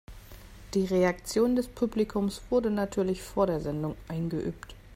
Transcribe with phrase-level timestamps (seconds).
[0.73, 4.73] Die Reaktion des Publikums wurde natürlich vor der Sendung eingeübt.